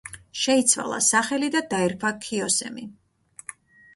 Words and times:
შეიცვალა 0.43 0.97
სახელი 1.07 1.51
და 1.57 1.61
დაირქვა 1.75 2.11
ქიოსემი. 2.23 2.87